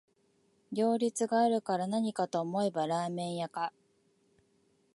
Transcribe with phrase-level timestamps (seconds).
[0.71, 3.71] 行列があるからなにかと思えばラーメン屋か